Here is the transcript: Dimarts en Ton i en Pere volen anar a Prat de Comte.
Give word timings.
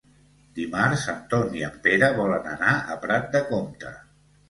Dimarts 0.59 1.03
en 1.13 1.19
Ton 1.35 1.53
i 1.59 1.63
en 1.69 1.77
Pere 1.85 2.11
volen 2.23 2.53
anar 2.57 2.75
a 2.97 3.01
Prat 3.07 3.33
de 3.39 3.47
Comte. 3.55 3.99